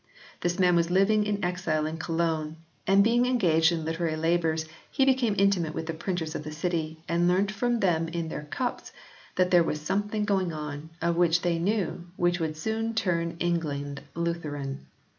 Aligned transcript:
This 0.39 0.57
man 0.57 0.75
was 0.75 0.89
living 0.89 1.27
in 1.27 1.45
exile 1.45 1.85
in 1.85 1.97
Cologne 1.97 2.57
and 2.87 3.03
being 3.03 3.27
engaged 3.27 3.71
in 3.71 3.85
literary 3.85 4.15
labours 4.15 4.65
he 4.89 5.05
became 5.05 5.35
intimate 5.37 5.75
with 5.75 5.85
the 5.85 5.93
printers 5.93 6.33
of 6.33 6.43
the 6.43 6.51
city, 6.51 7.03
and 7.07 7.27
learnt 7.27 7.51
from 7.51 7.81
them 7.81 8.07
in 8.07 8.27
their 8.27 8.45
cups 8.49 8.91
that 9.35 9.51
there 9.51 9.61
was 9.63 9.79
something 9.79 10.25
going 10.25 10.51
on, 10.53 10.89
of 11.03 11.17
which 11.17 11.43
they 11.43 11.59
knew, 11.59 12.03
which 12.17 12.39
would 12.39 12.57
soon 12.57 12.95
turn 12.95 13.37
England 13.39 14.01
Lutheran. 14.15 14.87